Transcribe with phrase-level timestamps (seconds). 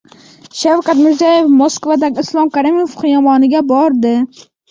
[0.61, 4.15] Shavkat Mirziyov Moskvadagi Islom Karimov xiyoboniga bordi